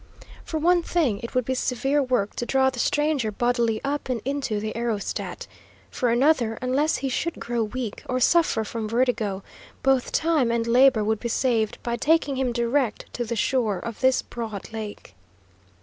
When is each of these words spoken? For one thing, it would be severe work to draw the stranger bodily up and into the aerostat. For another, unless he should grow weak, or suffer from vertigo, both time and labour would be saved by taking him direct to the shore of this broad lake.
For 0.43 0.57
one 0.57 0.81
thing, 0.81 1.19
it 1.19 1.35
would 1.35 1.45
be 1.45 1.53
severe 1.53 2.01
work 2.01 2.35
to 2.37 2.45
draw 2.47 2.71
the 2.71 2.79
stranger 2.79 3.31
bodily 3.31 3.79
up 3.83 4.09
and 4.09 4.19
into 4.25 4.59
the 4.59 4.75
aerostat. 4.75 5.45
For 5.91 6.09
another, 6.09 6.57
unless 6.59 6.97
he 7.05 7.07
should 7.07 7.39
grow 7.39 7.61
weak, 7.63 8.01
or 8.09 8.19
suffer 8.19 8.63
from 8.63 8.89
vertigo, 8.89 9.43
both 9.83 10.11
time 10.11 10.49
and 10.49 10.65
labour 10.65 11.03
would 11.03 11.19
be 11.19 11.29
saved 11.29 11.77
by 11.83 11.97
taking 11.97 12.35
him 12.35 12.51
direct 12.51 13.13
to 13.13 13.23
the 13.23 13.35
shore 13.35 13.77
of 13.77 13.99
this 14.01 14.23
broad 14.23 14.73
lake. 14.73 15.13